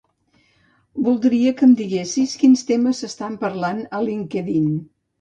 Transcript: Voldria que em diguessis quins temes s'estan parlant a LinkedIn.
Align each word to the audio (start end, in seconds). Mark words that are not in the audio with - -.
Voldria 1.07 1.53
que 1.59 1.69
em 1.69 1.77
diguessis 1.83 2.35
quins 2.45 2.67
temes 2.73 3.05
s'estan 3.05 3.39
parlant 3.47 3.89
a 4.01 4.05
LinkedIn. 4.11 4.71